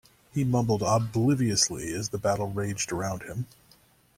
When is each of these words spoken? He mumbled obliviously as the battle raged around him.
He 0.33 0.43
mumbled 0.43 0.81
obliviously 0.83 1.93
as 1.93 2.09
the 2.09 2.17
battle 2.17 2.47
raged 2.47 2.91
around 2.91 3.21
him. 3.21 3.45